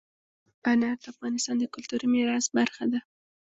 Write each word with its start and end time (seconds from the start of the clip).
انار 0.71 0.95
د 1.03 1.05
افغانستان 1.13 1.55
د 1.59 1.63
کلتوري 1.73 2.07
میراث 2.13 2.45
برخه 2.57 2.85
ده. 2.91 2.99